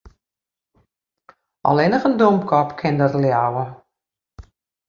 Allinnich 1.71 2.05
in 2.09 2.15
domkop 2.21 2.69
kin 2.79 2.99
dat 3.01 3.13
leauwe. 3.23 3.65